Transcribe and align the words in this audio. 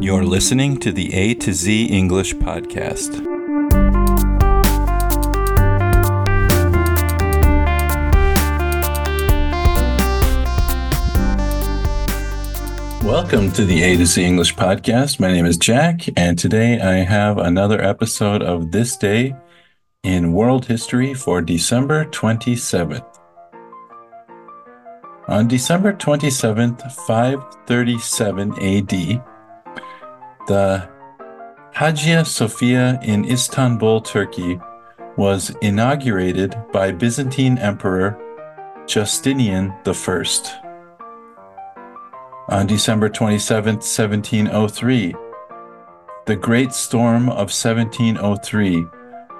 You're 0.00 0.24
listening 0.24 0.76
to 0.78 0.92
the 0.92 1.12
A 1.12 1.34
to 1.34 1.52
Z 1.52 1.86
English 1.86 2.32
Podcast. 2.36 3.18
Welcome 13.02 13.50
to 13.50 13.64
the 13.64 13.82
A 13.82 13.96
to 13.96 14.06
Z 14.06 14.24
English 14.24 14.54
Podcast. 14.54 15.18
My 15.18 15.32
name 15.32 15.46
is 15.46 15.56
Jack, 15.56 16.02
and 16.16 16.38
today 16.38 16.78
I 16.78 16.98
have 16.98 17.38
another 17.38 17.82
episode 17.82 18.40
of 18.40 18.70
This 18.70 18.96
Day 18.96 19.34
in 20.04 20.32
World 20.32 20.66
History 20.66 21.12
for 21.12 21.42
December 21.42 22.04
27th. 22.04 23.18
On 25.26 25.48
December 25.48 25.92
27th, 25.92 26.92
537 26.92 28.52
AD, 28.62 29.24
the 30.48 30.88
Hagia 31.72 32.24
Sophia 32.24 32.98
in 33.02 33.26
Istanbul, 33.26 34.00
Turkey, 34.00 34.58
was 35.18 35.54
inaugurated 35.60 36.56
by 36.72 36.90
Byzantine 36.90 37.58
Emperor 37.58 38.18
Justinian 38.86 39.74
I. 39.86 40.24
On 42.48 42.66
December 42.66 43.10
27, 43.10 43.74
1703, 43.74 45.14
the 46.24 46.36
Great 46.36 46.72
Storm 46.72 47.28
of 47.28 47.52
1703, 47.52 48.86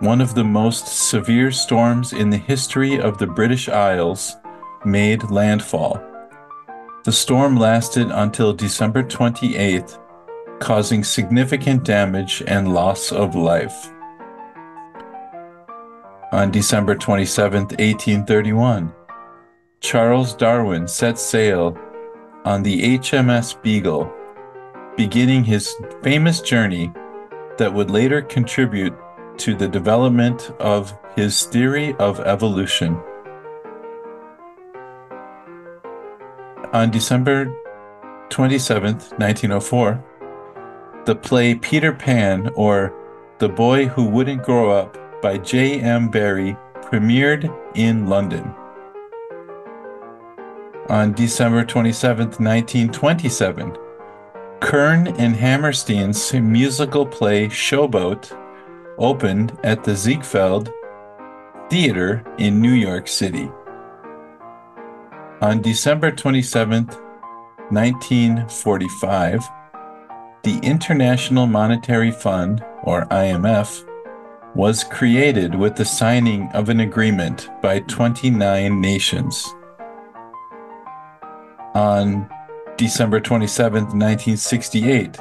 one 0.00 0.20
of 0.20 0.34
the 0.34 0.44
most 0.44 0.88
severe 1.08 1.52
storms 1.52 2.12
in 2.12 2.30
the 2.30 2.36
history 2.36 2.98
of 2.98 3.18
the 3.18 3.28
British 3.28 3.68
Isles, 3.68 4.36
made 4.84 5.30
landfall. 5.30 6.02
The 7.04 7.12
storm 7.12 7.56
lasted 7.56 8.10
until 8.10 8.52
December 8.52 9.04
28th 9.04 10.00
causing 10.60 11.04
significant 11.04 11.84
damage 11.84 12.42
and 12.46 12.72
loss 12.72 13.12
of 13.12 13.34
life. 13.34 13.92
On 16.32 16.50
December 16.50 16.94
27, 16.94 17.62
1831, 17.62 18.92
Charles 19.80 20.34
Darwin 20.34 20.88
set 20.88 21.18
sail 21.18 21.76
on 22.44 22.62
the 22.62 22.98
HMS 22.98 23.60
Beagle, 23.62 24.12
beginning 24.96 25.44
his 25.44 25.74
famous 26.02 26.40
journey 26.40 26.92
that 27.58 27.72
would 27.72 27.90
later 27.90 28.22
contribute 28.22 28.94
to 29.38 29.54
the 29.54 29.68
development 29.68 30.50
of 30.58 30.96
his 31.14 31.44
theory 31.44 31.94
of 31.94 32.20
evolution. 32.20 33.00
On 36.72 36.90
December 36.90 37.46
27, 38.30 38.94
1904, 38.94 40.04
the 41.06 41.14
play 41.14 41.54
Peter 41.54 41.92
Pan 41.92 42.50
or 42.56 42.92
The 43.38 43.48
Boy 43.48 43.86
Who 43.86 44.06
Wouldn't 44.06 44.42
Grow 44.42 44.72
Up 44.72 44.98
by 45.22 45.38
J.M. 45.38 46.10
Barrie 46.10 46.56
premiered 46.82 47.48
in 47.76 48.08
London. 48.08 48.52
On 50.88 51.12
December 51.12 51.64
27, 51.64 52.26
1927, 52.26 53.76
Kern 54.60 55.06
and 55.06 55.36
Hammerstein's 55.36 56.34
musical 56.34 57.06
play 57.06 57.46
Showboat 57.46 58.36
opened 58.98 59.56
at 59.62 59.84
the 59.84 59.94
Ziegfeld 59.94 60.72
Theater 61.70 62.24
in 62.38 62.60
New 62.60 62.72
York 62.72 63.06
City. 63.06 63.48
On 65.40 65.62
December 65.62 66.10
27, 66.10 66.86
1945, 66.86 69.48
the 70.46 70.60
International 70.62 71.44
Monetary 71.48 72.12
Fund, 72.12 72.64
or 72.84 73.04
IMF, 73.06 73.84
was 74.54 74.84
created 74.84 75.56
with 75.56 75.74
the 75.74 75.84
signing 75.84 76.48
of 76.54 76.68
an 76.68 76.78
agreement 76.78 77.50
by 77.60 77.80
29 77.80 78.80
nations. 78.80 79.44
On 81.74 82.30
December 82.76 83.18
27, 83.18 83.86
1968, 83.86 85.18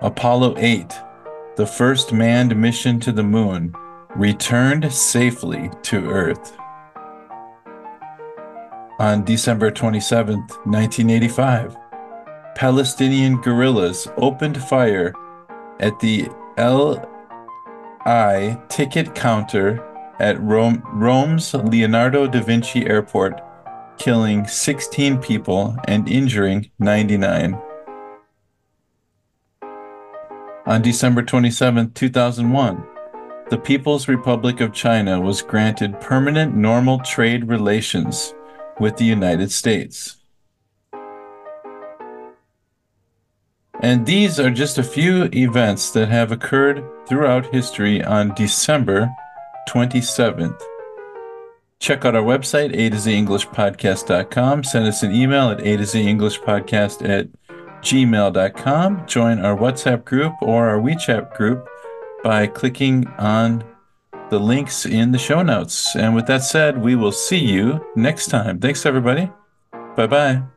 Apollo 0.00 0.56
8, 0.58 0.92
the 1.54 1.66
first 1.66 2.12
manned 2.12 2.56
mission 2.60 2.98
to 2.98 3.12
the 3.12 3.22
moon, 3.22 3.72
returned 4.16 4.92
safely 4.92 5.70
to 5.82 6.10
Earth. 6.10 6.58
On 8.98 9.22
December 9.22 9.70
27, 9.70 10.34
1985, 10.64 11.76
Palestinian 12.54 13.40
guerrillas 13.40 14.08
opened 14.16 14.62
fire 14.62 15.12
at 15.80 15.98
the 16.00 16.28
El 16.56 17.04
Al 18.06 18.62
ticket 18.68 19.14
counter 19.14 19.82
at 20.20 20.40
Rome, 20.40 20.82
Rome's 20.92 21.52
Leonardo 21.52 22.26
da 22.26 22.40
Vinci 22.40 22.86
Airport, 22.86 23.40
killing 23.98 24.46
16 24.46 25.18
people 25.18 25.76
and 25.88 26.08
injuring 26.08 26.70
99. 26.78 27.60
On 30.66 30.80
December 30.80 31.22
27, 31.22 31.92
2001, 31.92 32.86
the 33.50 33.58
People's 33.58 34.08
Republic 34.08 34.60
of 34.60 34.72
China 34.72 35.20
was 35.20 35.42
granted 35.42 36.00
permanent 36.00 36.56
normal 36.56 37.00
trade 37.00 37.48
relations 37.48 38.32
with 38.80 38.96
the 38.96 39.04
United 39.04 39.52
States. 39.52 40.23
And 43.84 44.06
these 44.06 44.40
are 44.40 44.50
just 44.50 44.78
a 44.78 44.82
few 44.82 45.28
events 45.34 45.90
that 45.90 46.08
have 46.08 46.32
occurred 46.32 46.82
throughout 47.06 47.52
history 47.52 48.02
on 48.02 48.34
December 48.34 49.10
27th. 49.68 50.58
Check 51.80 52.06
out 52.06 52.16
our 52.16 52.22
website, 52.22 52.74
a 52.74 52.88
to 52.88 52.98
z 52.98 53.14
english 53.14 53.46
podcast.com. 53.48 54.64
Send 54.64 54.86
us 54.86 55.02
an 55.02 55.14
email 55.14 55.50
at 55.50 55.60
a 55.60 55.76
to 55.76 55.84
z 55.84 56.00
english 56.00 56.40
podcast 56.40 57.06
at 57.06 57.28
gmail.com. 57.82 59.06
Join 59.06 59.40
our 59.40 59.54
WhatsApp 59.54 60.06
group 60.06 60.32
or 60.40 60.66
our 60.66 60.78
WeChat 60.78 61.34
group 61.34 61.68
by 62.22 62.46
clicking 62.46 63.06
on 63.18 63.62
the 64.30 64.38
links 64.38 64.86
in 64.86 65.12
the 65.12 65.18
show 65.18 65.42
notes. 65.42 65.94
And 65.94 66.14
with 66.14 66.26
that 66.28 66.42
said, 66.42 66.78
we 66.78 66.94
will 66.94 67.12
see 67.12 67.44
you 67.44 67.84
next 67.96 68.28
time. 68.28 68.60
Thanks, 68.60 68.86
everybody. 68.86 69.30
Bye 69.94 70.06
bye. 70.06 70.53